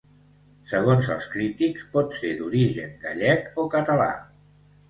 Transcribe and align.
Segons 0.71 1.09
els 1.15 1.27
crítics 1.33 1.85
pot 1.97 2.17
ser 2.21 2.33
d'origen 2.39 2.99
gallec 3.07 3.63
o 3.65 3.67
català. 3.77 4.13